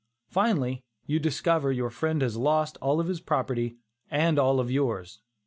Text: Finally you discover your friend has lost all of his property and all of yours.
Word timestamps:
Finally 0.31 0.83
you 1.05 1.19
discover 1.19 1.71
your 1.71 1.91
friend 1.91 2.23
has 2.23 2.35
lost 2.35 2.75
all 2.81 2.99
of 2.99 3.05
his 3.05 3.21
property 3.21 3.77
and 4.09 4.39
all 4.39 4.59
of 4.59 4.71
yours. 4.71 5.19